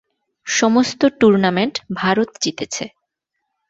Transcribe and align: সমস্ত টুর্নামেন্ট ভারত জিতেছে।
সমস্ত 0.47 1.01
টুর্নামেন্ট 1.19 1.75
ভারত 1.95 2.29
জিতেছে। 2.41 2.85